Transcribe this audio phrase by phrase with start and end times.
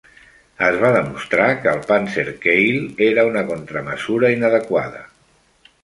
[0.67, 5.09] Es va demostrar que el panzerkeil era una contramesura inadequada.